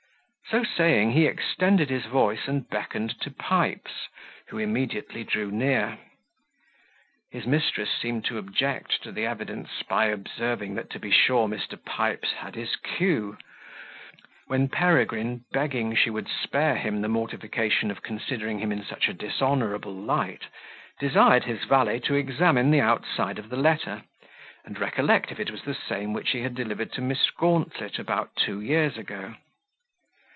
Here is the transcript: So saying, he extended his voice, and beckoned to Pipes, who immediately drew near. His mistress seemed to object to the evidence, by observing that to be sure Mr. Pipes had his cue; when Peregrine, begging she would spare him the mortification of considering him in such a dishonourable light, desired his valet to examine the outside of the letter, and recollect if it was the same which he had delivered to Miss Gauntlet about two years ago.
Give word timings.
So 0.49 0.65
saying, 0.65 1.11
he 1.11 1.27
extended 1.27 1.89
his 1.89 2.03
voice, 2.07 2.45
and 2.45 2.67
beckoned 2.69 3.17
to 3.21 3.31
Pipes, 3.31 4.09
who 4.49 4.57
immediately 4.57 5.23
drew 5.23 5.49
near. 5.49 5.97
His 7.31 7.45
mistress 7.47 7.89
seemed 7.89 8.25
to 8.25 8.37
object 8.37 9.01
to 9.03 9.13
the 9.13 9.25
evidence, 9.25 9.69
by 9.87 10.07
observing 10.07 10.75
that 10.75 10.89
to 10.89 10.99
be 10.99 11.09
sure 11.09 11.47
Mr. 11.47 11.81
Pipes 11.81 12.33
had 12.33 12.55
his 12.55 12.75
cue; 12.75 13.37
when 14.47 14.67
Peregrine, 14.67 15.45
begging 15.53 15.95
she 15.95 16.09
would 16.09 16.27
spare 16.27 16.75
him 16.75 16.99
the 16.99 17.07
mortification 17.07 17.89
of 17.89 18.03
considering 18.03 18.59
him 18.59 18.73
in 18.73 18.83
such 18.83 19.07
a 19.07 19.13
dishonourable 19.13 19.93
light, 19.95 20.47
desired 20.99 21.45
his 21.45 21.63
valet 21.63 21.97
to 22.01 22.15
examine 22.15 22.71
the 22.71 22.81
outside 22.81 23.39
of 23.39 23.47
the 23.47 23.55
letter, 23.55 24.03
and 24.65 24.79
recollect 24.81 25.31
if 25.31 25.39
it 25.39 25.49
was 25.49 25.61
the 25.61 25.73
same 25.73 26.11
which 26.11 26.31
he 26.31 26.41
had 26.41 26.55
delivered 26.55 26.91
to 26.91 26.99
Miss 26.99 27.29
Gauntlet 27.29 27.97
about 27.97 28.35
two 28.35 28.59
years 28.59 28.97
ago. 28.97 29.35